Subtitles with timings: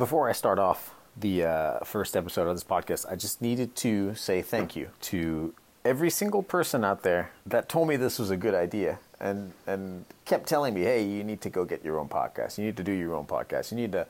[0.00, 4.14] Before I start off the uh, first episode of this podcast, I just needed to
[4.14, 5.52] say thank you to
[5.84, 10.06] every single person out there that told me this was a good idea and and
[10.24, 12.56] kept telling me, "Hey, you need to go get your own podcast.
[12.56, 13.72] You need to do your own podcast.
[13.72, 14.06] You need to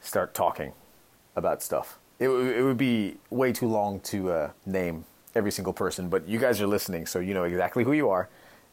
[0.00, 0.74] start talking
[1.34, 6.08] about stuff." It, it would be way too long to uh, name every single person,
[6.08, 8.28] but you guys are listening, so you know exactly who you are,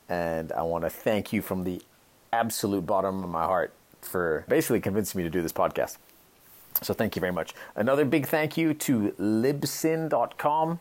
[0.07, 1.81] and I want to thank you from the
[2.31, 5.97] absolute bottom of my heart for basically convincing me to do this podcast.
[6.81, 7.53] So thank you very much.
[7.75, 10.79] Another big thank you to Libsyn.com,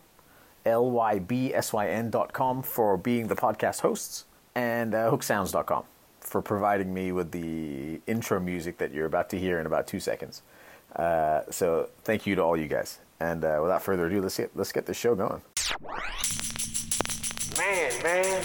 [0.64, 4.24] L Y B S Y N.com for being the podcast hosts,
[4.54, 5.84] and uh, HookSounds.com
[6.20, 10.00] for providing me with the intro music that you're about to hear in about two
[10.00, 10.42] seconds.
[10.96, 12.98] Uh, so thank you to all you guys.
[13.20, 15.42] And uh, without further ado, let's get let's get the show going.
[17.56, 18.42] Man, man,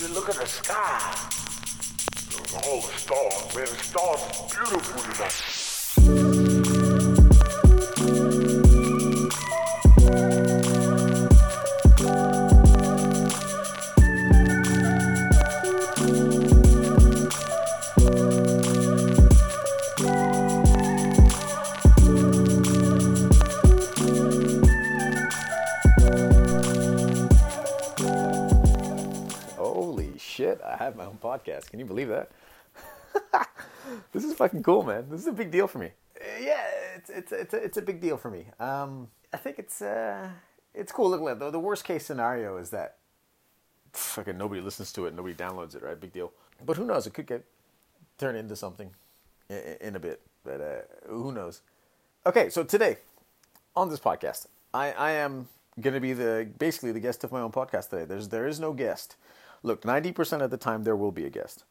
[0.00, 1.14] you look at the sky.
[2.64, 5.55] All the stars, man, the stars are beautiful tonight.
[30.78, 31.70] I have my own podcast.
[31.70, 32.30] Can you believe that?
[34.12, 35.06] this is fucking cool, man.
[35.10, 35.90] This is a big deal for me.
[36.40, 36.62] Yeah,
[36.96, 38.46] it's it's it's a, it's a big deal for me.
[38.60, 40.28] Um, I think it's uh,
[40.74, 41.10] it's cool.
[41.10, 42.96] Look, the, the worst case scenario is that
[43.92, 45.98] fucking nobody listens to it, nobody downloads it, right?
[45.98, 46.32] Big deal.
[46.64, 47.06] But who knows?
[47.06, 47.44] It could get
[48.18, 48.90] turned into something
[49.48, 50.20] in, in a bit.
[50.44, 51.62] But uh, who knows?
[52.26, 52.98] Okay, so today
[53.74, 55.48] on this podcast, I, I am
[55.80, 58.04] going to be the basically the guest of my own podcast today.
[58.04, 59.16] There's there is no guest.
[59.66, 61.64] Look, ninety percent of the time there will be a guest,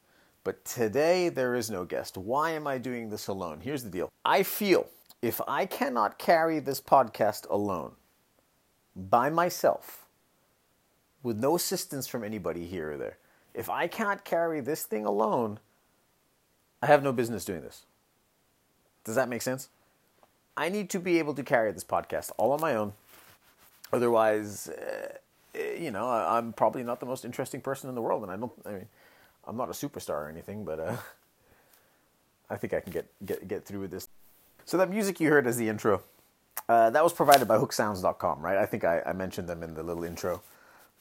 [0.44, 2.18] but today there is no guest.
[2.18, 3.62] Why am I doing this alone?
[3.62, 4.12] Here's the deal.
[4.26, 4.90] I feel
[5.22, 7.94] if I cannot carry this podcast alone
[8.98, 10.08] by myself,
[11.24, 13.18] with no assistance from anybody here or there,
[13.54, 15.60] if I can't carry this thing alone,
[16.82, 17.86] I have no business doing this.
[19.06, 19.70] Does that make sense?
[20.58, 22.92] I need to be able to carry this podcast all on my own.
[23.94, 25.14] Otherwise, uh,
[25.80, 28.38] you know, I, I'm probably not the most interesting person in the world, and I
[28.38, 28.52] don't.
[28.66, 28.88] I mean,
[29.48, 30.98] I'm not a superstar or anything, but uh,
[32.50, 34.08] I think I can get get get through with this.
[34.66, 36.02] So that music you heard as the intro,
[36.68, 38.58] uh, that was provided by HookSounds.com, right?
[38.58, 40.42] I think I, I mentioned them in the little intro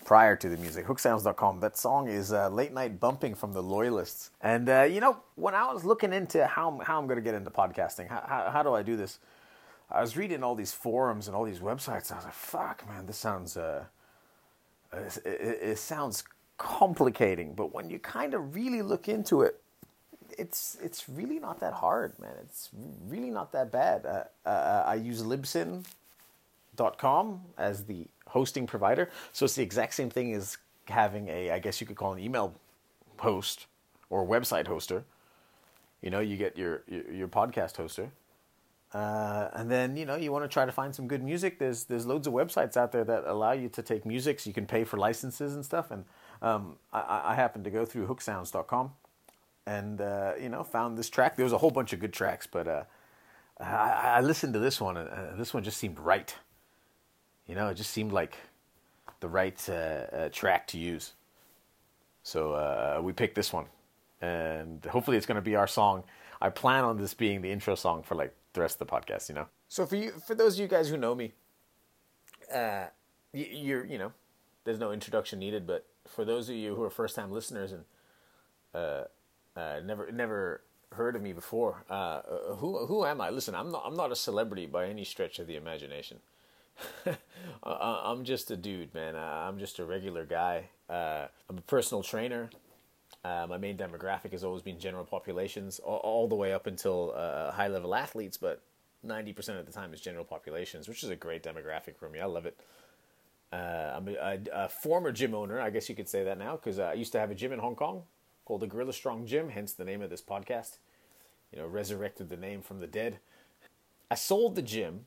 [0.04, 0.86] prior to the music.
[0.86, 1.60] HookSounds.com.
[1.60, 4.30] That song is uh, "Late Night Bumping" from the Loyalists.
[4.42, 7.34] And uh, you know, when I was looking into how how I'm going to get
[7.34, 9.18] into podcasting, how, how how do I do this?
[9.90, 12.10] I was reading all these forums and all these websites.
[12.12, 13.84] I was like, "Fuck, man, this sounds uh,
[14.98, 16.24] it, it, sounds
[16.58, 19.60] complicating." But when you kind of really look into it,
[20.38, 22.34] it's it's really not that hard, man.
[22.42, 22.70] It's
[23.08, 24.04] really not that bad.
[24.06, 25.84] Uh, uh, I use Libsyn.com
[27.58, 31.80] as the hosting provider, so it's the exact same thing as having a, I guess
[31.80, 32.54] you could call an email
[33.18, 33.66] host
[34.10, 35.04] or website hoster.
[36.02, 38.10] You know, you get your your, your podcast hoster,
[38.94, 41.58] uh, and then you know you want to try to find some good music.
[41.58, 44.54] There's there's loads of websites out there that allow you to take music, so you
[44.54, 45.90] can pay for licenses and stuff.
[45.90, 46.04] And
[46.40, 48.92] um, I, I happened to go through HookSounds.com
[49.66, 51.34] and uh, you know found this track.
[51.34, 52.84] There was a whole bunch of good tracks, but uh,
[53.58, 56.32] I, I listened to this one, and uh, this one just seemed right.
[57.48, 58.36] You know, it just seemed like
[59.18, 61.14] the right uh, uh, track to use.
[62.22, 63.66] So we picked this one,
[64.22, 66.04] and hopefully it's going to be our song.
[66.40, 69.28] I plan on this being the intro song for like the rest of the podcast.
[69.28, 69.46] You know.
[69.68, 71.34] So for you, for those of you guys who know me,
[72.52, 72.86] uh,
[73.32, 74.12] you're you know,
[74.64, 75.66] there's no introduction needed.
[75.66, 77.84] But for those of you who are first time listeners and
[78.74, 79.04] uh,
[79.84, 81.84] never never heard of me before.
[81.90, 82.20] Uh,
[82.56, 83.30] who who am I?
[83.30, 86.18] Listen, I'm not I'm not a celebrity by any stretch of the imagination.
[87.64, 89.14] I- I'm just a dude, man.
[89.16, 90.68] Uh, I'm just a regular guy.
[90.88, 92.50] Uh, I'm a personal trainer.
[93.24, 97.14] Uh, my main demographic has always been general populations, all, all the way up until
[97.16, 98.36] uh, high level athletes.
[98.36, 98.60] But
[99.02, 102.20] ninety percent of the time, is general populations, which is a great demographic for me.
[102.20, 102.58] I love it.
[103.52, 106.56] Uh, I'm a, a, a former gym owner, I guess you could say that now,
[106.56, 108.02] because I used to have a gym in Hong Kong
[108.44, 110.78] called the Gorilla Strong Gym, hence the name of this podcast.
[111.52, 113.20] You know, resurrected the name from the dead.
[114.10, 115.06] I sold the gym,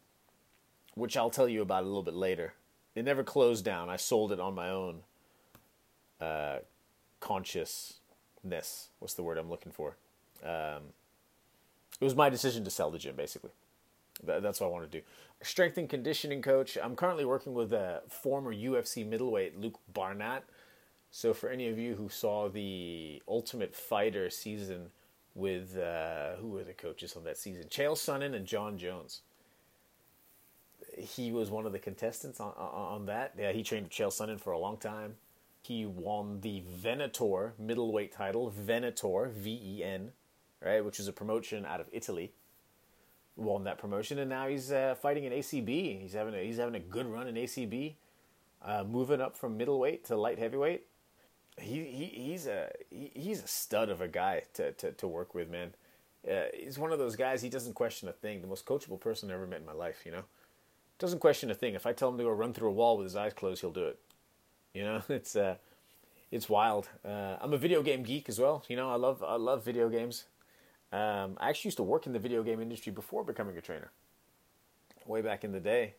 [0.95, 2.53] which I'll tell you about a little bit later.
[2.95, 3.89] It never closed down.
[3.89, 5.01] I sold it on my own
[6.21, 6.59] uh,
[8.47, 8.89] consciousness.
[8.99, 9.95] What's the word I'm looking for?
[10.44, 10.94] Um,
[11.99, 13.51] it was my decision to sell the gym, basically.
[14.23, 15.03] That, that's what I want to do.
[15.41, 16.77] Strength and conditioning coach.
[16.81, 20.41] I'm currently working with a former UFC middleweight, Luke Barnatt.
[21.11, 24.89] So, for any of you who saw the Ultimate Fighter season
[25.35, 27.65] with uh, who were the coaches on that season?
[27.69, 29.21] Chael Sonnen and Jon Jones.
[30.97, 33.33] He was one of the contestants on on, on that.
[33.38, 35.15] Yeah, he trained with Chael Sonnen for a long time.
[35.67, 40.11] He won the Venator middleweight title, Venator V E N,
[40.63, 42.31] right, which is a promotion out of Italy.
[43.35, 46.01] Won that promotion, and now he's uh, fighting in ACB.
[46.01, 47.95] He's having a, he's having a good run in ACB,
[48.63, 50.85] uh, moving up from middleweight to light heavyweight.
[51.59, 55.35] He, he he's a he, he's a stud of a guy to to, to work
[55.35, 55.75] with, man.
[56.25, 57.41] Uh, he's one of those guys.
[57.41, 58.41] He doesn't question a thing.
[58.41, 60.03] The most coachable person I ever met in my life.
[60.05, 60.23] You know,
[60.97, 61.73] doesn't question a thing.
[61.75, 63.71] If I tell him to go run through a wall with his eyes closed, he'll
[63.71, 63.99] do it.
[64.73, 65.55] You know, it's uh,
[66.31, 66.89] it's wild.
[67.05, 68.63] Uh, I'm a video game geek as well.
[68.67, 70.25] You know, I love I love video games.
[70.91, 73.91] Um, I actually used to work in the video game industry before becoming a trainer.
[75.05, 75.95] Way back in the day.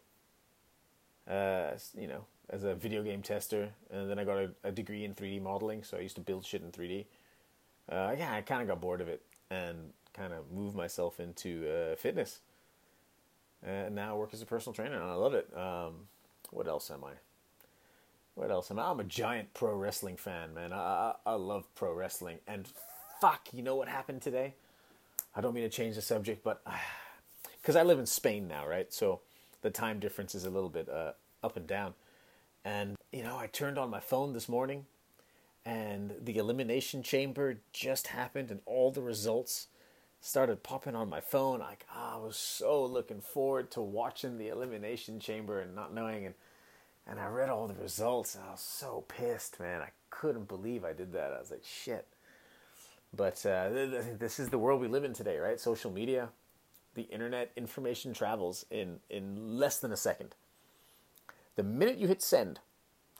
[1.28, 5.04] Uh, you know, as a video game tester, and then I got a, a degree
[5.04, 7.04] in 3D modeling, so I used to build shit in 3D.
[7.90, 11.68] Uh, yeah, I kind of got bored of it and kind of moved myself into
[11.68, 12.40] uh, fitness.
[13.62, 15.54] And now I work as a personal trainer, and I love it.
[15.56, 16.08] Um,
[16.50, 17.12] what else am I?
[18.38, 18.88] What else am I?
[18.88, 20.72] I'm a giant pro wrestling fan, man.
[20.72, 22.38] I, I, I love pro wrestling.
[22.46, 22.68] And
[23.20, 24.54] fuck, you know what happened today?
[25.34, 26.62] I don't mean to change the subject, but
[27.60, 28.92] because I live in Spain now, right?
[28.92, 29.22] So
[29.62, 31.94] the time difference is a little bit uh, up and down.
[32.64, 34.86] And, you know, I turned on my phone this morning
[35.66, 39.66] and the elimination chamber just happened and all the results
[40.20, 41.58] started popping on my phone.
[41.58, 46.24] Like, oh, I was so looking forward to watching the elimination chamber and not knowing.
[46.24, 46.36] And
[47.08, 49.80] and I read all the results and I was so pissed, man.
[49.80, 51.32] I couldn't believe I did that.
[51.32, 52.06] I was like, shit.
[53.16, 53.70] But uh,
[54.18, 55.58] this is the world we live in today, right?
[55.58, 56.28] Social media,
[56.94, 60.34] the internet, information travels in, in less than a second.
[61.56, 62.60] The minute you hit send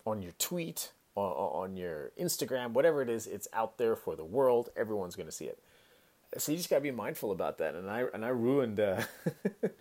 [0.07, 4.25] on your tweet, or on your Instagram, whatever it is, it's out there for the
[4.25, 4.71] world.
[4.77, 5.59] Everyone's going to see it.
[6.37, 7.75] So you just got to be mindful about that.
[7.75, 9.03] And I and I ruined uh,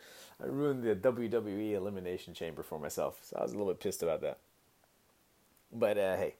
[0.42, 4.04] I ruined the WWE Elimination Chamber for myself, so I was a little bit pissed
[4.04, 4.38] about that.
[5.72, 6.36] But uh, hey,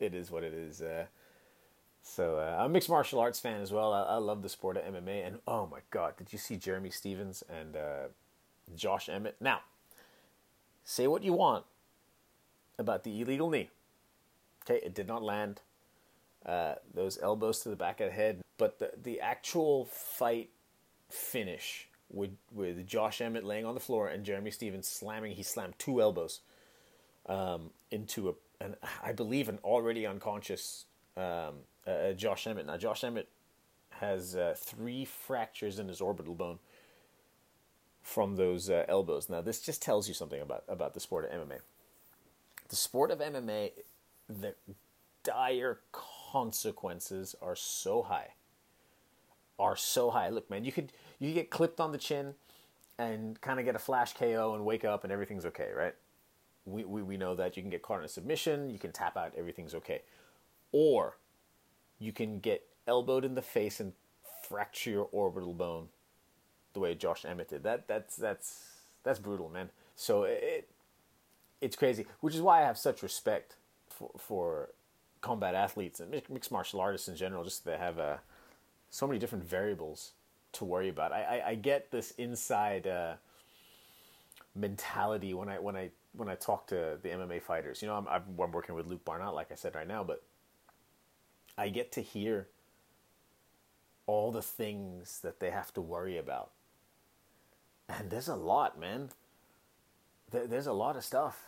[0.00, 0.80] it is what it is.
[0.80, 1.04] Uh,
[2.02, 3.92] so uh, I'm a mixed martial arts fan as well.
[3.92, 5.26] I, I, love the sport of MMA.
[5.26, 8.08] And oh my god, did you see Jeremy Stephens and uh,
[8.74, 9.36] Josh Emmett?
[9.40, 9.60] Now,
[10.84, 11.64] say what you want
[12.78, 13.70] about the illegal knee.
[14.64, 15.60] Okay, it did not land.
[16.44, 20.50] Uh, those elbows to the back of the head, but the the actual fight
[21.08, 25.32] finish with with Josh Emmett laying on the floor and Jeremy Stephens slamming.
[25.32, 26.40] He slammed two elbows
[27.26, 30.86] um, into a, an I believe an already unconscious
[31.16, 32.66] um, uh, Josh Emmett.
[32.66, 33.28] Now Josh Emmett
[34.00, 36.58] has uh, three fractures in his orbital bone
[38.02, 39.28] from those uh, elbows.
[39.28, 41.58] Now this just tells you something about about the sport of MMA.
[42.68, 43.72] The sport of MMA,
[44.28, 44.54] the
[45.24, 48.30] dire consequences are so high
[49.58, 50.28] are so high.
[50.28, 52.34] Look, man, you could you get clipped on the chin
[52.98, 55.94] and kind of get a flash KO and wake up and everything's okay, right?
[56.64, 59.16] We, we, we know that you can get caught in a submission, you can tap
[59.16, 60.02] out, everything's okay.
[60.70, 61.16] Or
[61.98, 63.92] you can get elbowed in the face and
[64.48, 65.88] fracture your orbital bone
[66.72, 67.62] the way Josh Emmett did.
[67.62, 69.70] That that's that's that's brutal, man.
[69.96, 70.68] So it
[71.60, 73.56] it's crazy, which is why I have such respect
[73.88, 74.68] for for
[75.20, 77.44] combat athletes and mixed martial artists in general.
[77.44, 78.20] Just they have a
[78.92, 80.12] so many different variables
[80.52, 81.12] to worry about.
[81.12, 83.14] I, I, I get this inside uh,
[84.54, 87.80] mentality when I when I when I talk to the MMA fighters.
[87.80, 90.22] You know, I'm I'm working with Luke Barnatt, like I said right now, but
[91.56, 92.48] I get to hear
[94.06, 96.50] all the things that they have to worry about,
[97.88, 99.08] and there's a lot, man.
[100.30, 101.40] There, there's a lot of stuff,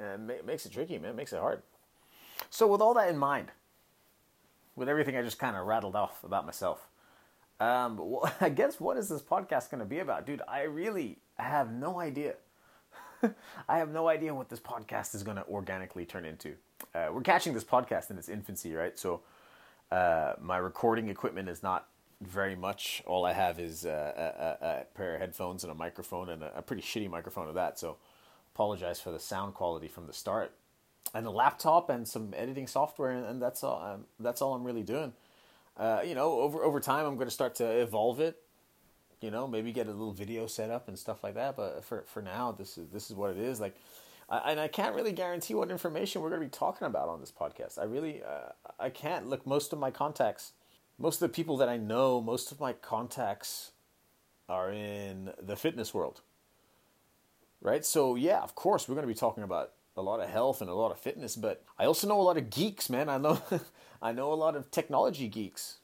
[0.00, 1.12] and it makes it tricky, man.
[1.12, 1.62] It makes it hard.
[2.50, 3.52] So, with all that in mind,
[4.78, 6.88] with everything I just kind of rattled off about myself.
[7.60, 10.42] Um, well, I guess what is this podcast going to be about, dude?
[10.46, 12.34] I really have no idea.
[13.68, 16.54] I have no idea what this podcast is going to organically turn into.
[16.94, 18.96] Uh, we're catching this podcast in its infancy, right?
[18.96, 19.20] So
[19.90, 21.88] uh, my recording equipment is not
[22.20, 23.02] very much.
[23.06, 26.42] All I have is uh, a, a, a, pair of headphones and a microphone, and
[26.42, 27.78] a, a pretty shitty microphone of that.
[27.78, 27.96] So
[28.54, 30.52] apologize for the sound quality from the start
[31.14, 33.82] and a laptop and some editing software, and, and that's all.
[33.82, 35.12] Um, that's all I'm really doing.
[35.76, 38.36] Uh, you know, over over time, I'm going to start to evolve it.
[39.20, 41.56] You know, maybe get a little video set up and stuff like that.
[41.56, 43.60] But for for now, this is this is what it is.
[43.60, 43.76] Like,
[44.28, 47.20] I, and I can't really guarantee what information we're going to be talking about on
[47.20, 47.78] this podcast.
[47.78, 49.28] I really uh, I can't.
[49.28, 50.52] Look, most of my contacts,
[50.98, 53.72] most of the people that I know, most of my contacts
[54.48, 56.22] are in the fitness world.
[57.60, 57.84] Right.
[57.84, 60.70] So yeah, of course, we're going to be talking about a lot of health and
[60.70, 63.08] a lot of fitness, but I also know a lot of geeks, man.
[63.08, 63.40] I know
[64.02, 65.78] I know a lot of technology geeks.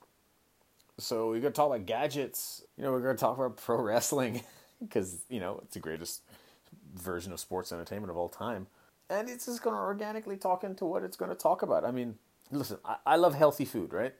[0.98, 2.62] So we're gonna talk about gadgets.
[2.76, 4.42] You know, we're gonna talk about pro wrestling
[4.80, 6.22] because you know it's the greatest
[6.94, 8.68] version of sports entertainment of all time,
[9.10, 11.84] and it's just gonna organically talk into what it's gonna talk about.
[11.84, 12.16] I mean,
[12.50, 14.14] listen, I, I love healthy food, right?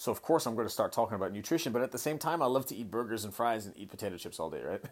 [0.00, 2.40] So of course I'm going to start talking about nutrition, but at the same time
[2.40, 4.82] I love to eat burgers and fries and eat potato chips all day, right?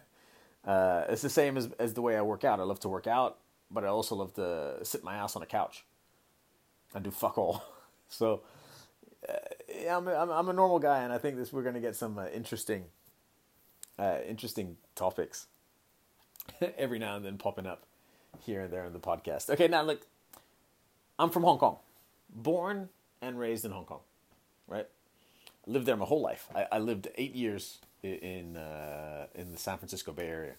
[0.65, 2.59] Uh, it's the same as as the way I work out.
[2.59, 3.37] I love to work out,
[3.71, 5.85] but I also love to sit my ass on a couch
[6.93, 7.63] and do fuck all.
[8.11, 8.41] So
[9.29, 9.33] uh,
[9.83, 11.95] yeah, I'm a, I'm, a normal guy, and I think this we're going to get
[11.95, 12.85] some uh, interesting
[13.99, 15.45] uh, interesting topics
[16.77, 17.83] every now and then popping up
[18.39, 19.49] here and there in the podcast.
[19.49, 20.01] Okay, now look,
[21.19, 21.77] I'm from Hong Kong,
[22.33, 22.89] born
[23.21, 24.01] and raised in Hong Kong,
[24.67, 24.87] right?
[25.67, 26.47] I lived there my whole life.
[26.55, 30.53] I, I lived eight years in uh, in the San Francisco Bay Area.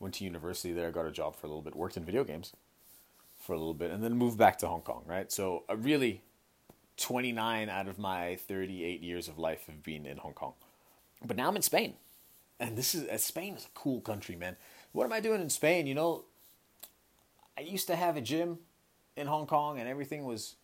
[0.00, 2.52] Went to university there, got a job for a little bit, worked in video games
[3.38, 5.02] for a little bit, and then moved back to Hong Kong.
[5.06, 6.22] Right, so uh, really,
[6.96, 10.54] 29 out of my 38 years of life have been in Hong Kong.
[11.24, 11.94] But now I'm in Spain,
[12.60, 14.56] and this is uh, Spain is a cool country, man.
[14.92, 15.86] What am I doing in Spain?
[15.86, 16.24] You know,
[17.56, 18.58] I used to have a gym
[19.16, 20.54] in Hong Kong, and everything was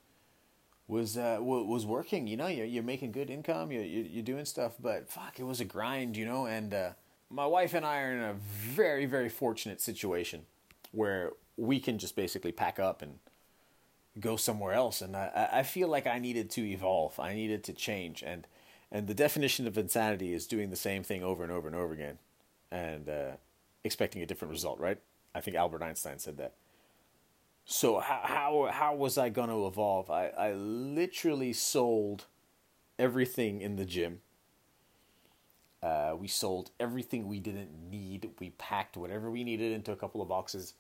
[0.87, 2.27] was uh, was working.
[2.27, 3.73] You know, you're you're making good income.
[3.73, 6.17] You're you're doing stuff, but fuck, it was a grind.
[6.17, 6.91] You know, and uh,
[7.35, 10.43] my wife and I are in a very very fortunate situation
[10.93, 13.19] where we can just basically pack up and
[14.21, 15.01] go somewhere else.
[15.03, 17.19] And I I feel like I needed to evolve.
[17.19, 18.23] I needed to change.
[18.23, 18.47] And
[18.91, 21.93] and the definition of insanity is doing the same thing over and over and over
[21.93, 22.19] again,
[22.71, 23.33] and uh,
[23.83, 24.79] expecting a different result.
[24.79, 24.99] Right?
[25.35, 26.55] I think Albert Einstein said that.
[27.65, 30.11] So how how how was I going to evolve?
[30.11, 32.27] I I literally sold
[32.99, 34.21] everything in the gym.
[35.85, 38.31] Uh, we sold everything we didn't need.
[38.41, 40.73] We packed whatever we needed into a couple of boxes.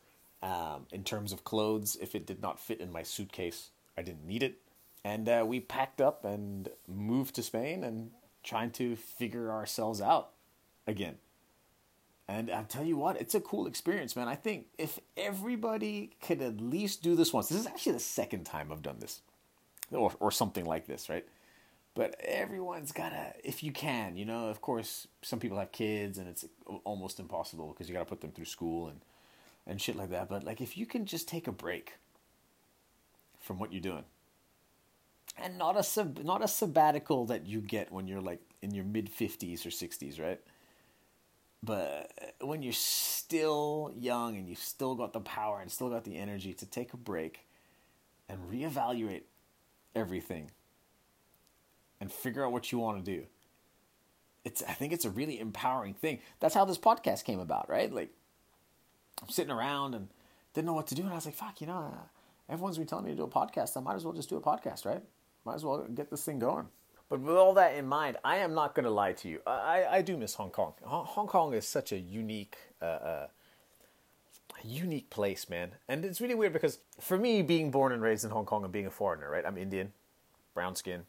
[0.42, 4.26] Um, in terms of clothes, if it did not fit in my suitcase, I didn't
[4.26, 4.61] need it.
[5.04, 10.30] And uh, we packed up and moved to Spain and trying to figure ourselves out
[10.87, 11.16] again.
[12.26, 14.28] And I tell you what, it's a cool experience, man.
[14.28, 18.44] I think if everybody could at least do this once, this is actually the second
[18.44, 19.20] time I've done this,
[19.90, 21.26] or or something like this, right?
[21.94, 24.48] But everyone's gotta, if you can, you know.
[24.48, 26.44] Of course, some people have kids, and it's
[26.82, 29.00] almost impossible because you gotta put them through school and
[29.66, 30.28] and shit like that.
[30.28, 31.94] But like, if you can just take a break
[33.40, 34.04] from what you're doing,
[35.38, 38.84] and not a sub, not a sabbatical that you get when you're like in your
[38.84, 40.40] mid fifties or sixties, right?
[41.62, 46.16] But when you're still young and you've still got the power and still got the
[46.16, 47.46] energy to take a break
[48.28, 49.22] and reevaluate
[49.94, 50.50] everything
[52.04, 53.25] and figure out what you want to do.
[54.44, 56.18] It's I think it's a really empowering thing.
[56.38, 57.90] That's how this podcast came about, right?
[57.90, 58.11] Like
[59.23, 60.08] I'm sitting around and
[60.52, 62.87] didn't know what to do and I was like, fuck, you know, uh, everyone's been
[62.87, 63.75] telling me to do a podcast.
[63.78, 65.02] I might as well just do a podcast, right?
[65.46, 66.66] Might as well get this thing going.
[67.08, 69.40] But with all that in mind, I am not going to lie to you.
[69.46, 70.75] I, I do miss Hong Kong.
[70.82, 73.26] Hong Kong is such a unique, uh, uh,
[74.62, 75.73] unique place, man.
[75.88, 78.73] And it's really weird because for me, being born and raised in Hong Kong and
[78.73, 79.44] being a foreigner, right?
[79.46, 79.92] I'm Indian,
[80.54, 81.04] brown skin,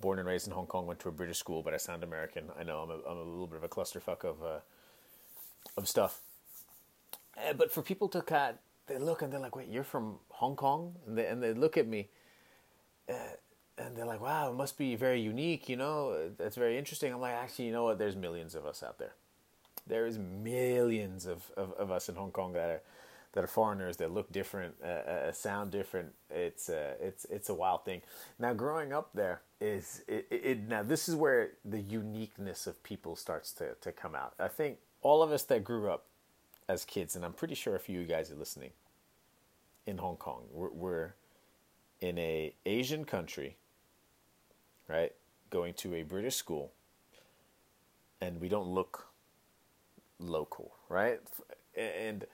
[0.00, 0.86] born and raised in Hong Kong.
[0.86, 2.44] Went to a British school, but I sound American.
[2.58, 4.60] I know I'm a, I'm a little bit of a clusterfuck of uh,
[5.76, 6.20] of stuff.
[7.36, 10.56] Uh, but for people to kind, they look and they're like, "Wait, you're from Hong
[10.56, 12.08] Kong?" And they and they look at me.
[13.08, 13.14] Uh,
[13.80, 17.12] and they're like, wow, it must be very unique, you know, that's very interesting.
[17.12, 17.98] I'm like, actually, you know what?
[17.98, 19.14] There's millions of us out there.
[19.86, 22.82] There is millions of, of, of us in Hong Kong that are
[23.32, 26.12] that are foreigners that look different, uh, uh, sound different.
[26.30, 28.02] It's uh, it's it's a wild thing.
[28.38, 33.16] Now, growing up there is it, it, Now, this is where the uniqueness of people
[33.16, 34.34] starts to to come out.
[34.38, 36.06] I think all of us that grew up
[36.68, 38.70] as kids, and I'm pretty sure a few of you guys are listening
[39.86, 41.14] in Hong Kong, we're, we're
[42.00, 43.56] in a Asian country
[44.90, 45.12] right?
[45.50, 46.72] Going to a British school,
[48.20, 49.06] and we don't look
[50.18, 51.20] local, right?
[51.76, 52.26] And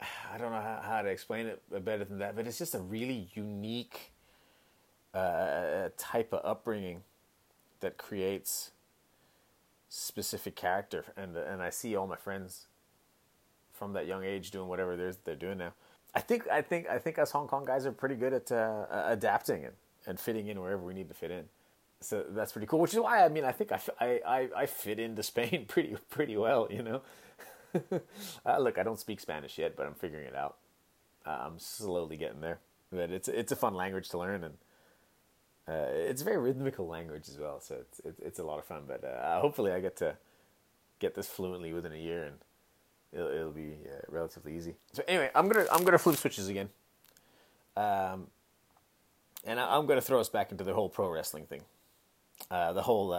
[0.34, 2.80] I don't know how, how to explain it better than that, but it's just a
[2.80, 4.12] really unique
[5.14, 7.02] uh, type of upbringing
[7.80, 8.70] that creates
[9.88, 12.66] specific character, and and I see all my friends
[13.72, 15.72] from that young age doing whatever is they're doing now.
[16.14, 18.86] I think I think I think us Hong Kong guys are pretty good at uh,
[19.06, 19.74] adapting and
[20.06, 21.44] and fitting in wherever we need to fit in.
[22.00, 22.80] So that's pretty cool.
[22.80, 26.36] Which is why I mean I think I, I, I fit into Spain pretty pretty
[26.36, 26.68] well.
[26.70, 27.02] You know,
[28.46, 30.56] uh, look, I don't speak Spanish yet, but I'm figuring it out.
[31.26, 32.58] Uh, I'm slowly getting there.
[32.92, 34.54] But it's it's a fun language to learn, and
[35.68, 37.60] uh, it's a very rhythmical language as well.
[37.60, 38.82] So it's it's, it's a lot of fun.
[38.88, 40.16] But uh, hopefully, I get to
[40.98, 42.36] get this fluently within a year, and
[43.12, 44.74] it'll, it'll be uh, relatively easy.
[44.92, 46.68] So anyway, I'm gonna I'm gonna flip switches again.
[47.76, 48.26] Um,
[49.46, 51.62] and I, am to throw us back into the whole pro wrestling thing.
[52.50, 53.14] uh, the whole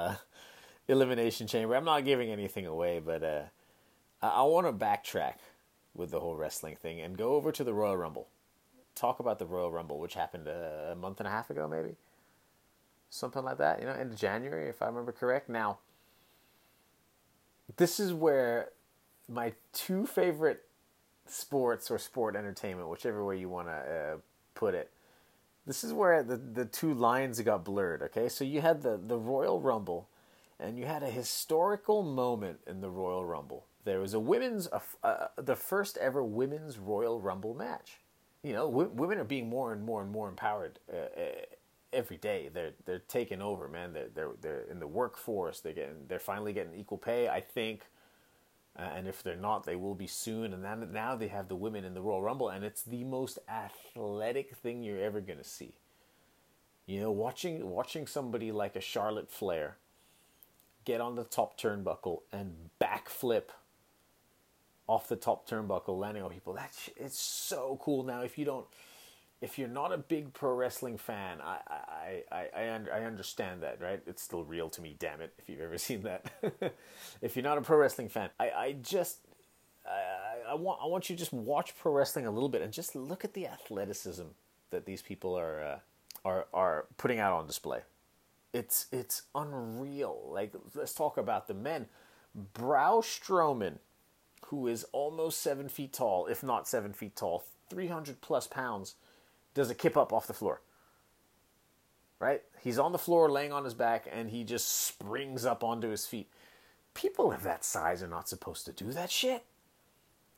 [0.89, 1.75] elimination chamber.
[1.75, 3.51] I'm not giving anything away, but
[4.21, 5.35] I, want to backtrack
[5.95, 8.27] with the whole wrestling thing and go over to the Royal Rumble.
[8.93, 11.95] Talk about the Royal Rumble, which happened a month and a half ago, maybe
[13.09, 13.79] something like that.
[13.79, 15.49] You know, end of January, if I remember correct.
[15.49, 15.79] Now,
[17.77, 18.69] this is where
[19.29, 20.65] my two favorite
[21.25, 24.17] sports or sport entertainment, whichever way you want to uh,
[24.55, 24.91] put it.
[25.65, 28.29] This is where the, the two lines got blurred, okay?
[28.29, 30.09] So you had the, the Royal Rumble,
[30.59, 33.65] and you had a historical moment in the Royal Rumble.
[33.83, 37.99] There was a women's, uh, uh, the first ever women's Royal Rumble match.
[38.43, 41.45] You know, w- women are being more and more and more empowered uh, uh,
[41.93, 42.49] every day.
[42.53, 43.93] They're they're taking over, man.
[43.93, 45.59] They're they're they're in the workforce.
[45.59, 47.27] They're getting they're finally getting equal pay.
[47.29, 47.81] I think
[48.77, 50.53] uh, and if they're not, they will be soon.
[50.53, 53.37] And then now they have the women in the Royal Rumble, and it's the most
[53.49, 55.73] athletic thing you're ever gonna see.
[56.85, 59.77] You know, watching watching somebody like a Charlotte Flair
[60.85, 63.49] get on the top turnbuckle and backflip
[64.91, 66.53] off the top turnbuckle, landing on people.
[66.53, 68.03] That's it's so cool.
[68.03, 68.65] Now, if you don't
[69.39, 73.81] if you're not a big pro wrestling fan, I I I I, I understand that,
[73.81, 74.01] right?
[74.05, 75.33] It's still real to me, damn it.
[75.39, 76.31] If you've ever seen that,
[77.21, 79.19] if you're not a pro wrestling fan, I I just
[79.85, 82.73] I, I want I want you to just watch pro wrestling a little bit and
[82.73, 84.27] just look at the athleticism
[84.71, 85.79] that these people are uh,
[86.25, 87.79] are are putting out on display.
[88.53, 90.29] It's it's unreal.
[90.29, 91.87] Like let's talk about the men.
[92.53, 93.79] Braun Strowman,
[94.51, 98.95] who is almost seven feet tall, if not seven feet tall, three hundred plus pounds
[99.53, 100.61] does a kip up off the floor.
[102.19, 102.43] Right?
[102.61, 106.05] He's on the floor laying on his back and he just springs up onto his
[106.05, 106.29] feet.
[106.93, 109.43] People of that size are not supposed to do that shit.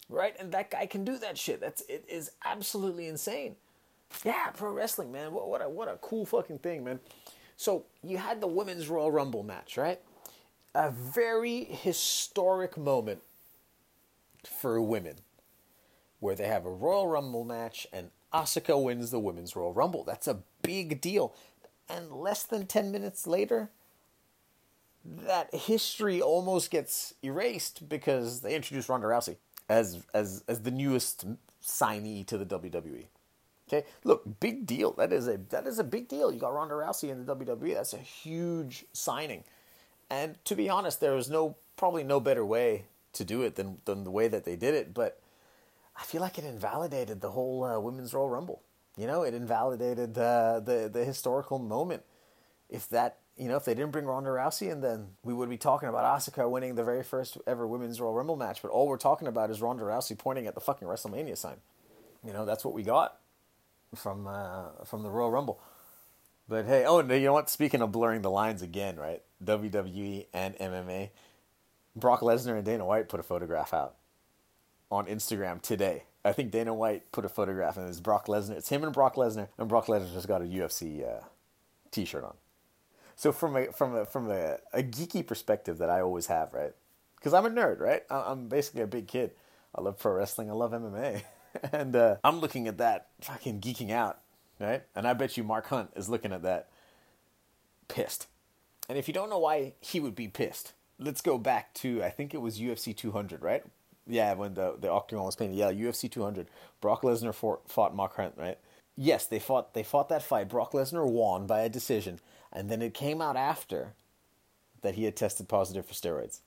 [0.07, 0.35] Right?
[0.39, 1.59] And that guy can do that shit.
[1.59, 3.55] That's it is absolutely insane.
[4.23, 5.33] Yeah, pro wrestling, man.
[5.33, 6.99] What, what a what a cool fucking thing, man.
[7.57, 9.99] So you had the women's Royal Rumble match, right?
[10.75, 13.21] A very historic moment
[14.47, 15.17] for women
[16.19, 20.03] where they have a Royal Rumble match and Asuka wins the Women's Royal Rumble.
[20.03, 21.35] That's a big deal.
[21.89, 23.69] And less than 10 minutes later,
[25.05, 29.35] that history almost gets erased because they introduce Ronda Rousey
[29.69, 31.25] as as as the newest
[31.61, 33.05] signee to the WWE.
[33.67, 34.91] Okay, look, big deal.
[34.93, 36.31] That is a that is a big deal.
[36.31, 37.73] You got Ronda Rousey in the WWE.
[37.73, 39.43] That's a huge signing.
[40.09, 43.77] And to be honest, there was no probably no better way to do it than
[43.85, 44.93] than the way that they did it.
[44.93, 45.21] But
[45.95, 48.61] I feel like it invalidated the whole uh, women's Royal Rumble.
[48.97, 52.03] You know, it invalidated uh, the the historical moment.
[52.69, 55.57] If that, you know, if they didn't bring Ronda Rousey, and then we would be
[55.57, 58.61] talking about Asuka winning the very first ever women's Royal Rumble match.
[58.61, 61.57] But all we're talking about is Ronda Rousey pointing at the fucking WrestleMania sign.
[62.25, 63.19] You know, that's what we got
[63.95, 65.59] from uh, from the Royal Rumble.
[66.47, 67.49] But hey, oh, you know what?
[67.49, 69.21] Speaking of blurring the lines again, right?
[69.43, 71.09] WWE and MMA.
[71.95, 73.95] Brock Lesnar and Dana White put a photograph out
[74.91, 76.03] on Instagram today.
[76.25, 78.57] I think Dana White put a photograph and it's Brock Lesnar.
[78.57, 81.23] It's him and Brock Lesnar, and Brock Lesnar just got a UFC uh,
[81.91, 82.35] T-shirt on.
[83.15, 86.73] So from a from a from a, a geeky perspective that I always have, right?
[87.15, 88.03] Because I'm a nerd, right?
[88.09, 89.31] I'm basically a big kid.
[89.75, 90.49] I love pro wrestling.
[90.49, 91.21] I love MMA,
[91.71, 94.19] and uh, I'm looking at that, fucking geeking out,
[94.59, 94.83] right?
[94.95, 96.69] And I bet you Mark Hunt is looking at that,
[97.87, 98.27] pissed.
[98.89, 102.09] And if you don't know why he would be pissed, let's go back to I
[102.09, 103.63] think it was UFC 200, right?
[104.07, 106.47] yeah, when the the octagon was painted, yeah, UFC 200.
[106.81, 108.57] Brock Lesnar fought, fought Mark Hunt, right?
[108.95, 110.49] Yes, they fought they fought that fight.
[110.49, 112.19] Brock Lesnar won by a decision,
[112.51, 113.93] and then it came out after
[114.81, 116.41] that he had tested positive for steroids,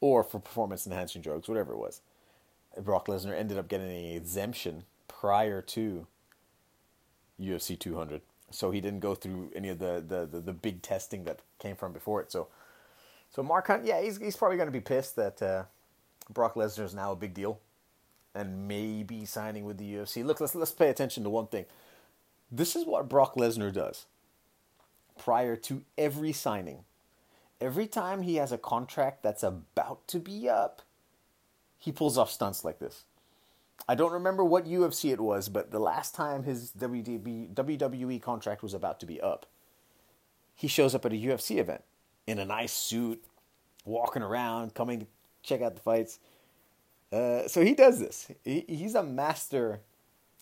[0.00, 2.00] or for performance enhancing drugs, whatever it was.
[2.80, 6.06] Brock Lesnar ended up getting an exemption prior to
[7.40, 11.24] UFC 200, so he didn't go through any of the the, the, the big testing
[11.24, 12.32] that came from before it.
[12.32, 12.48] So,
[13.34, 15.42] so Mark Hunt, yeah, he's he's probably going to be pissed that.
[15.42, 15.64] Uh,
[16.30, 17.58] Brock Lesnar is now a big deal,
[18.34, 20.24] and maybe signing with the UFC.
[20.24, 21.64] Look, let's let's pay attention to one thing.
[22.50, 24.06] This is what Brock Lesnar does.
[25.18, 26.84] Prior to every signing,
[27.60, 30.82] every time he has a contract that's about to be up,
[31.78, 33.04] he pulls off stunts like this.
[33.88, 38.74] I don't remember what UFC it was, but the last time his WWE contract was
[38.74, 39.46] about to be up,
[40.54, 41.82] he shows up at a UFC event
[42.26, 43.22] in a nice suit,
[43.84, 45.06] walking around, coming to
[45.42, 46.18] check out the fights.
[47.12, 48.30] Uh, so he does this.
[48.44, 49.80] He, he's a master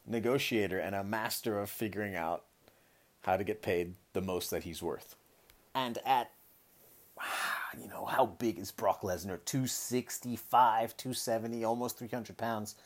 [0.06, 2.44] negotiator and a master of figuring out
[3.22, 5.16] how to get paid the most that he's worth.
[5.74, 6.30] And at,
[7.80, 9.44] you know, how big is Brock Lesnar?
[9.44, 12.76] 265, 270, almost 300 pounds.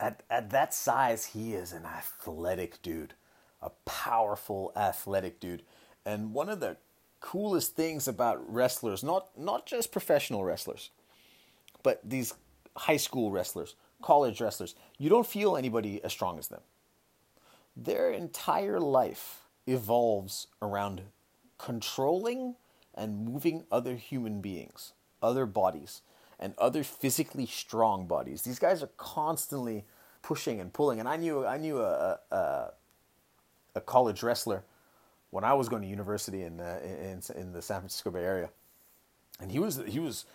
[0.00, 3.14] At, at that size, he is an athletic dude,
[3.60, 5.62] a powerful athletic dude.
[6.04, 6.76] And one of the
[7.22, 10.90] coolest things about wrestlers, not not just professional wrestlers,
[11.82, 12.34] but these
[12.76, 16.60] high school wrestlers, college wrestlers, you don't feel anybody as strong as them.
[17.74, 21.02] Their entire life evolves around
[21.56, 22.56] controlling
[22.94, 26.02] and moving other human beings, other bodies,
[26.38, 28.42] and other physically strong bodies.
[28.42, 29.84] These guys are constantly
[30.22, 30.98] pushing and pulling.
[30.98, 32.70] And I knew I knew a a,
[33.76, 34.64] a college wrestler
[35.32, 38.50] when I was going to university in, uh, in in the San Francisco Bay Area,
[39.40, 40.26] and he was he was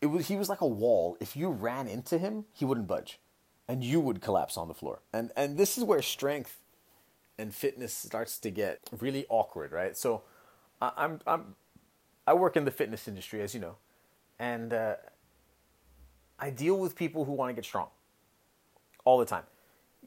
[0.00, 1.16] it was he was like a wall.
[1.20, 3.20] If you ran into him, he wouldn't budge,
[3.68, 5.02] and you would collapse on the floor.
[5.12, 6.58] And and this is where strength
[7.38, 9.96] and fitness starts to get really awkward, right?
[9.96, 10.22] So
[10.82, 11.54] I, I'm I'm
[12.26, 13.76] I work in the fitness industry, as you know,
[14.40, 14.96] and uh,
[16.40, 17.86] I deal with people who want to get strong
[19.04, 19.44] all the time.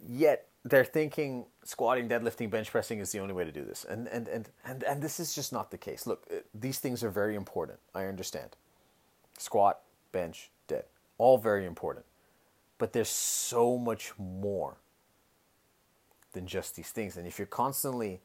[0.06, 3.86] Yet they're thinking squatting, deadlifting, bench pressing is the only way to do this.
[3.86, 6.08] And and and and, and this is just not the case.
[6.08, 7.80] Look, uh, these things are very important.
[7.93, 8.56] I understand.
[9.38, 9.80] Squat,
[10.12, 10.86] bench, dead.
[11.17, 12.06] All very important.
[12.78, 14.78] But there's so much more
[16.34, 17.17] than just these things.
[17.17, 18.21] And if you're constantly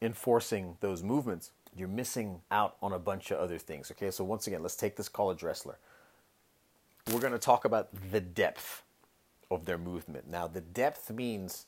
[0.00, 3.90] enforcing those movements, you're missing out on a bunch of other things.
[3.90, 5.78] Okay, so once again, let's take this college wrestler.
[7.12, 8.82] We're going to talk about the depth
[9.50, 10.28] of their movement.
[10.28, 11.66] Now, the depth means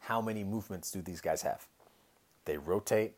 [0.00, 1.66] how many movements do these guys have?
[2.44, 3.14] They rotate,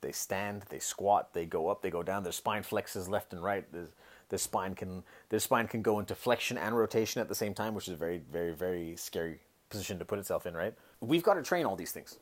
[0.00, 2.24] they stand, they squat, they go up, they go down.
[2.24, 3.70] Their spine flexes left and right.
[3.72, 3.86] Their,
[4.28, 7.74] their spine can their spine can go into flexion and rotation at the same time,
[7.74, 9.38] which is a very, very, very scary
[9.70, 10.54] position to put itself in.
[10.54, 10.74] Right?
[11.00, 12.18] We've got to train all these things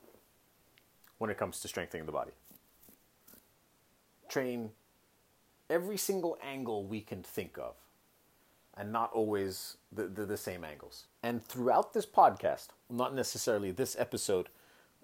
[1.18, 2.33] when it comes to strengthening the body.
[4.29, 4.70] Train
[5.70, 7.74] every single angle we can think of
[8.81, 11.05] and not always the, the, the, same angles.
[11.23, 14.49] And throughout this podcast, not necessarily this episode,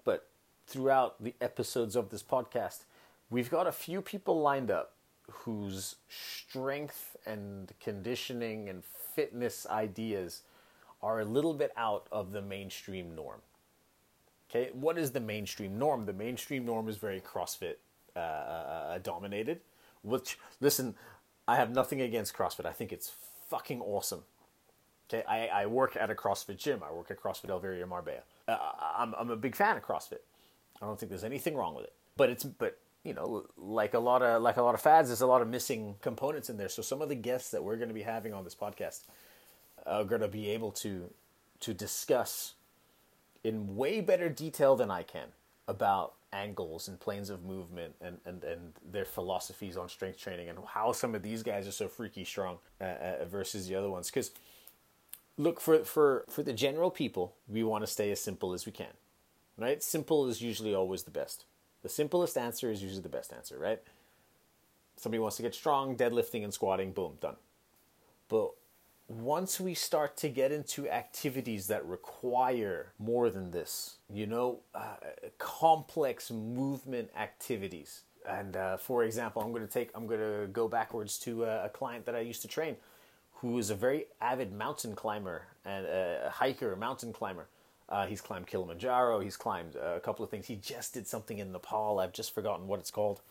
[0.03, 0.27] but
[0.65, 2.85] throughout the episodes of this podcast,
[3.29, 4.93] we've got a few people lined up
[5.29, 10.41] whose strength and conditioning and fitness ideas
[11.03, 13.41] are a little bit out of the mainstream norm.
[14.49, 16.07] Okay, what is the mainstream norm?
[16.07, 17.75] The mainstream norm is very CrossFit
[18.15, 19.59] uh, uh, dominated.
[20.01, 20.95] Which, listen,
[21.47, 22.65] I have nothing against CrossFit.
[22.65, 23.11] I think it's
[23.47, 24.23] fucking awesome.
[25.09, 26.81] Okay, I, I work at a CrossFit gym.
[26.87, 28.19] I work at CrossFit Elviria Marbella.
[28.47, 28.57] Uh,
[28.97, 30.19] I'm, I'm a big fan of CrossFit.
[30.81, 31.93] I don't think there's anything wrong with it.
[32.17, 35.21] But it's but you know like a lot of like a lot of fads, there's
[35.21, 36.69] a lot of missing components in there.
[36.69, 39.01] So some of the guests that we're going to be having on this podcast
[39.85, 41.09] are going to be able to
[41.61, 42.53] to discuss
[43.43, 45.29] in way better detail than I can
[45.67, 50.59] about angles and planes of movement and, and, and their philosophies on strength training and
[50.67, 54.09] how some of these guys are so freaky strong uh, uh, versus the other ones.
[54.09, 54.31] Because
[55.37, 58.71] look for for for the general people, we want to stay as simple as we
[58.71, 58.93] can,
[59.57, 59.81] right?
[59.81, 61.45] Simple is usually always the best.
[61.83, 63.81] The simplest answer is usually the best answer, right?
[64.97, 67.35] Somebody wants to get strong, deadlifting and squatting, boom, done.
[68.27, 68.51] But
[69.07, 74.95] once we start to get into activities that require more than this, you know, uh,
[75.37, 78.01] complex movement activities.
[78.27, 81.65] And uh, for example, I'm going to take, I'm going to go backwards to a,
[81.65, 82.75] a, client that I used to train,
[83.35, 87.47] who is a very avid mountain climber and a, hiker, a mountain climber.
[87.87, 89.21] Uh, he's climbed Kilimanjaro.
[89.21, 90.47] He's climbed a couple of things.
[90.47, 91.99] He just did something in Nepal.
[91.99, 93.21] I've just forgotten what it's called.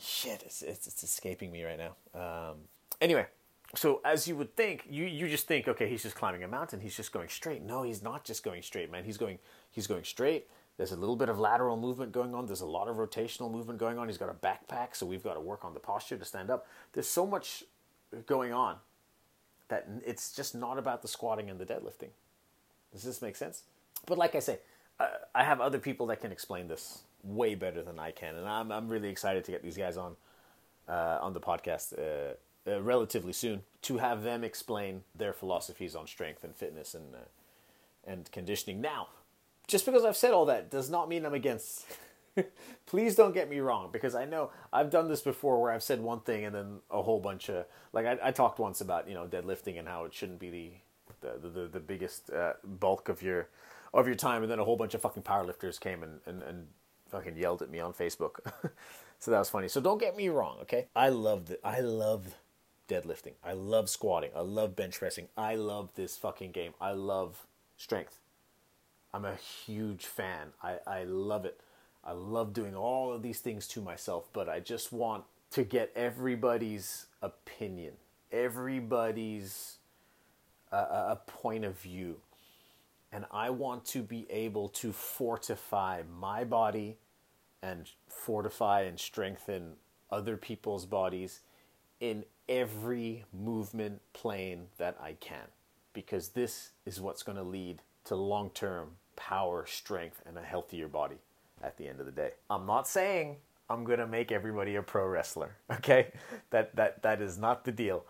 [0.00, 1.94] Shit, it's it's, it's escaping me right now.
[2.20, 2.56] Um,
[3.00, 3.26] anyway,
[3.74, 6.80] so as you would think, you, you just think, okay, he's just climbing a mountain.
[6.80, 7.62] He's just going straight.
[7.62, 9.04] No, he's not just going straight, man.
[9.04, 9.38] He's going
[9.70, 10.46] he's going straight.
[10.76, 12.46] There's a little bit of lateral movement going on.
[12.46, 14.08] There's a lot of rotational movement going on.
[14.08, 16.66] He's got a backpack, so we've got to work on the posture to stand up.
[16.92, 17.64] There's so much
[18.26, 18.76] going on
[19.68, 22.10] that it's just not about the squatting and the deadlifting.
[22.92, 23.62] Does this make sense?
[24.06, 24.58] But like I say,
[25.34, 28.70] I have other people that can explain this way better than I can, and I'm
[28.70, 30.16] I'm really excited to get these guys on
[30.88, 31.98] uh, on the podcast.
[31.98, 32.34] Uh,
[32.66, 37.18] uh, relatively soon to have them explain their philosophies on strength and fitness and uh,
[38.06, 38.80] and conditioning.
[38.80, 39.08] Now,
[39.66, 41.86] just because I've said all that does not mean I'm against.
[42.86, 46.00] Please don't get me wrong, because I know I've done this before where I've said
[46.00, 49.14] one thing and then a whole bunch of like I, I talked once about you
[49.14, 50.82] know deadlifting and how it shouldn't be
[51.20, 53.48] the the the, the biggest uh, bulk of your
[53.94, 56.66] of your time, and then a whole bunch of fucking powerlifters came and, and, and
[57.08, 58.40] fucking yelled at me on Facebook.
[59.18, 59.68] so that was funny.
[59.68, 60.86] So don't get me wrong, okay?
[60.94, 62.34] I love the I love
[62.88, 63.32] deadlifting.
[63.44, 64.30] I love squatting.
[64.34, 65.28] I love bench pressing.
[65.36, 66.72] I love this fucking game.
[66.80, 67.46] I love
[67.76, 68.18] strength.
[69.12, 70.48] I'm a huge fan.
[70.62, 71.60] I, I love it.
[72.04, 75.90] I love doing all of these things to myself, but I just want to get
[75.96, 77.94] everybody's opinion,
[78.30, 79.78] everybody's
[80.72, 82.16] uh, a point of view.
[83.12, 86.98] And I want to be able to fortify my body
[87.62, 89.74] and fortify and strengthen
[90.10, 91.40] other people's bodies
[92.00, 95.48] in every movement plane that I can
[95.92, 100.88] because this is what's going to lead to long term power, strength, and a healthier
[100.88, 101.16] body
[101.62, 102.32] at the end of the day.
[102.50, 103.36] I'm not saying
[103.68, 106.12] I'm going to make everybody a pro wrestler, okay?
[106.50, 108.04] That, that, that is not the deal.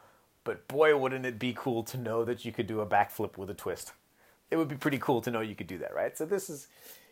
[0.45, 3.51] But boy, wouldn't it be cool to know that you could do a backflip with
[3.51, 3.93] a twist.
[4.51, 6.17] It would be pretty cool to know you could do that, right?
[6.17, 6.69] So, this is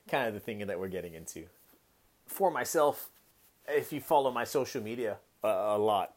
[0.08, 1.46] kind of the thing that we're getting into.
[2.26, 3.08] For myself,
[3.66, 6.14] if you follow my social media a, a lot,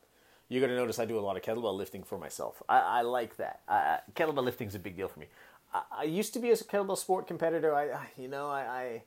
[0.50, 2.62] you're going to notice I do a lot of kettlebell lifting for myself.
[2.70, 3.62] I, I like that.
[3.68, 5.28] I, kettlebell lifting is a big deal for me.
[5.74, 7.76] I, I, used to be a kettlebell sport competitor.
[7.76, 9.04] I, you know, I, I,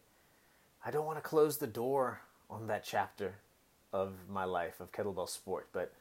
[0.85, 3.37] I don't want to close the door on that chapter
[3.93, 5.93] of my life of kettlebell sport, but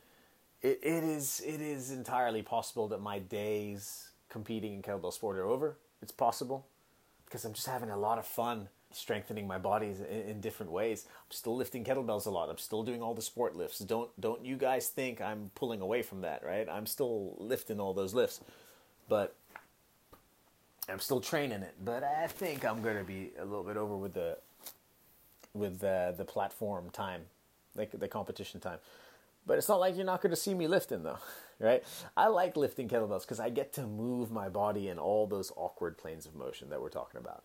[0.61, 5.45] it, it is it is entirely possible that my days competing in kettlebell sport are
[5.45, 5.77] over.
[6.01, 6.65] It's possible
[7.25, 11.05] because I'm just having a lot of fun strengthening my body in, in, different ways.
[11.07, 12.49] I'm still lifting kettlebells a lot.
[12.49, 13.79] I'm still doing all the sport lifts.
[13.79, 16.67] Don't don't you guys think I'm pulling away from that, right?
[16.67, 18.41] I'm still lifting all those lifts,
[19.07, 19.35] but
[20.87, 21.75] I'm still training it.
[21.83, 24.37] But I think I'm gonna be a little bit over with the
[25.53, 27.21] with the the platform time,
[27.75, 28.79] like the competition time.
[29.45, 31.17] But it's not like you're not going to see me lifting though,
[31.59, 31.83] right?
[32.15, 35.97] I like lifting kettlebells because I get to move my body in all those awkward
[35.97, 37.43] planes of motion that we're talking about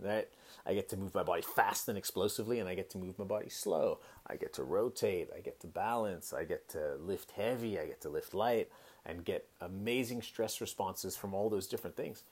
[0.00, 0.28] right?
[0.64, 3.24] I get to move my body fast and explosively, and I get to move my
[3.24, 3.98] body slow.
[4.26, 8.00] I get to rotate, I get to balance, I get to lift heavy, I get
[8.02, 8.68] to lift light,
[9.04, 12.22] and get amazing stress responses from all those different things.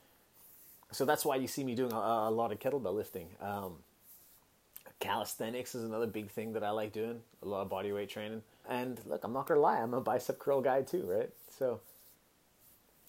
[0.91, 3.29] So that's why you see me doing a, a lot of kettlebell lifting.
[3.41, 3.77] Um,
[4.99, 8.43] calisthenics is another big thing that I like doing, a lot of body weight training.
[8.69, 11.29] And look, I'm not gonna lie, I'm a bicep curl guy too, right?
[11.49, 11.81] So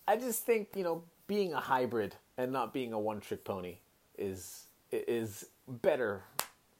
[0.08, 3.76] I just think, you know, being a hybrid and not being a one trick pony
[4.18, 6.22] is is better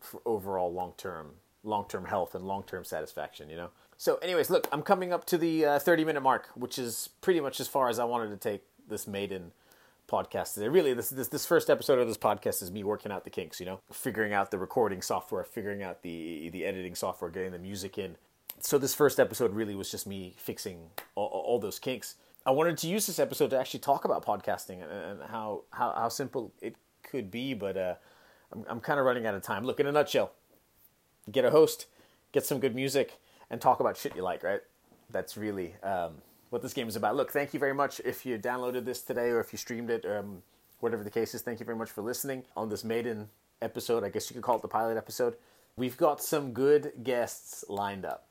[0.01, 1.33] for overall long term
[1.65, 3.49] long term health and long term satisfaction.
[3.49, 3.71] You know.
[3.97, 7.41] So, anyways, look, I'm coming up to the uh, 30 minute mark, which is pretty
[7.41, 9.53] much as far as I wanted to take this maiden
[10.09, 10.69] podcast today.
[10.69, 13.61] Really, this this this first episode of this podcast is me working out the kinks.
[13.61, 17.59] You know, figuring out the recording software, figuring out the the editing software, getting the
[17.59, 18.17] music in.
[18.61, 22.17] So this first episode really was just me fixing all, all those kinks.
[22.45, 25.93] I wanted to use this episode to actually talk about podcasting and, and how, how
[25.93, 26.77] how simple it
[27.13, 27.95] could be, but uh,
[28.53, 29.65] I'm, I'm kind of running out of time.
[29.65, 30.33] Look, in a nutshell,
[31.31, 31.87] get a host,
[32.33, 33.21] get some good music,
[33.51, 34.63] and talk about shit you like, right?
[35.11, 36.15] That's really um,
[36.51, 37.15] what this game is about.
[37.15, 40.05] Look, thank you very much if you downloaded this today or if you streamed it,
[40.07, 40.43] um,
[40.81, 41.43] whatever the case is.
[41.43, 43.29] Thank you very much for listening on this maiden
[43.61, 44.03] episode.
[44.03, 45.37] I guess you could call it the pilot episode.
[45.77, 48.27] We've got some good guests lined up.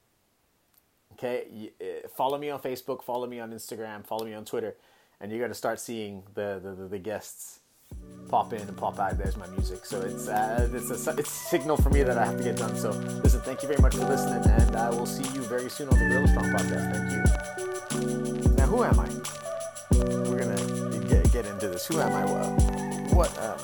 [1.14, 4.76] Okay, uh, follow me on Facebook, follow me on Instagram, follow me on Twitter,
[5.20, 7.60] and you're going to start seeing the, the, the guests
[8.32, 9.18] pop in and pop out.
[9.18, 9.86] There's my music.
[9.86, 12.58] So it's uh, it's a it's a signal for me that I have to get
[12.58, 12.76] done.
[12.78, 12.92] So
[13.24, 16.00] listen, thank you very much for listening, and I will see you very soon on
[16.00, 16.86] the Gorilla Strong podcast.
[16.94, 18.56] Thank you.
[18.56, 19.10] Now, who am I?
[20.30, 21.86] We're gonna get, get into this.
[21.88, 22.26] Who am I?
[22.26, 22.50] Well,
[23.14, 23.38] what?
[23.38, 23.58] Uh,